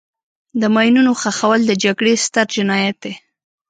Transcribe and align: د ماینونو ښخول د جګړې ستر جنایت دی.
د 0.61 0.61
ماینونو 0.73 1.11
ښخول 1.21 1.61
د 1.65 1.71
جګړې 1.83 2.13
ستر 2.25 2.45
جنایت 2.55 2.97
دی. 3.03 3.13